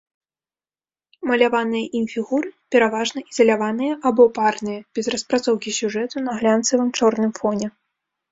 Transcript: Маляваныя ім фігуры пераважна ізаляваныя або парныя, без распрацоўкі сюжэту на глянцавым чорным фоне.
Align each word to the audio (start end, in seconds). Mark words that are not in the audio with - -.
Маляваныя 1.31 1.85
ім 1.99 2.05
фігуры 2.13 2.49
пераважна 2.75 3.19
ізаляваныя 3.33 3.93
або 4.11 4.23
парныя, 4.39 4.79
без 4.99 5.05
распрацоўкі 5.17 5.75
сюжэту 5.79 6.15
на 6.29 6.39
глянцавым 6.39 6.89
чорным 6.97 7.31
фоне. 7.41 7.67